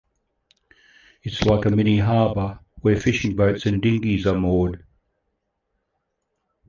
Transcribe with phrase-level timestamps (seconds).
[1.21, 4.83] It's like a mini harbor where fishing boats and dinghies are moored.